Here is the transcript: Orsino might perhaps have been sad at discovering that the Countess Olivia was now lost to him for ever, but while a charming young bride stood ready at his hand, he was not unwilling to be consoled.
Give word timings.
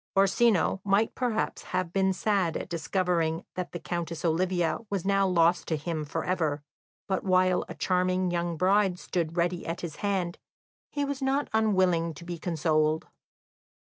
Orsino 0.17 0.81
might 0.83 1.13
perhaps 1.13 1.61
have 1.77 1.93
been 1.93 2.11
sad 2.11 2.57
at 2.57 2.69
discovering 2.69 3.45
that 3.53 3.71
the 3.71 3.77
Countess 3.79 4.25
Olivia 4.25 4.79
was 4.89 5.05
now 5.05 5.27
lost 5.27 5.67
to 5.67 5.77
him 5.77 6.05
for 6.05 6.25
ever, 6.25 6.63
but 7.07 7.23
while 7.23 7.63
a 7.69 7.75
charming 7.75 8.31
young 8.31 8.57
bride 8.57 8.97
stood 8.97 9.37
ready 9.37 9.63
at 9.67 9.81
his 9.81 9.97
hand, 9.97 10.39
he 10.89 11.05
was 11.05 11.21
not 11.21 11.51
unwilling 11.53 12.15
to 12.15 12.25
be 12.25 12.39
consoled. 12.39 13.09